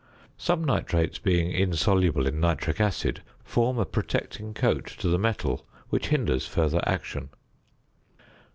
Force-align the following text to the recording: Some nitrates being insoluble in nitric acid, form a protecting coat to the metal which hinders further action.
Some 0.39 0.63
nitrates 0.63 1.19
being 1.19 1.51
insoluble 1.51 2.25
in 2.25 2.39
nitric 2.39 2.81
acid, 2.81 3.21
form 3.43 3.77
a 3.77 3.85
protecting 3.85 4.55
coat 4.55 4.87
to 4.97 5.07
the 5.07 5.19
metal 5.19 5.67
which 5.91 6.07
hinders 6.07 6.47
further 6.47 6.81
action. 6.87 7.29